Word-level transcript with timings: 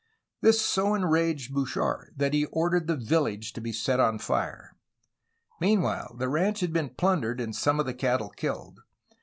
This 0.41 0.59
so 0.59 0.95
enraged 0.95 1.53
Bouchard 1.53 2.15
that 2.17 2.33
he 2.33 2.47
ordered 2.47 2.87
the 2.87 2.95
village 2.95 3.53
to 3.53 3.61
be 3.61 3.71
set 3.71 3.99
on 3.99 4.17
fire. 4.17 4.75
Meanwhile 5.59 6.15
the 6.17 6.27
ranch 6.27 6.61
had 6.61 6.73
been 6.73 6.89
plundered 6.95 7.39
and 7.39 7.55
some 7.55 7.79
of 7.79 7.85
the 7.85 7.93
cattle 7.93 8.29
killed. 8.31 8.79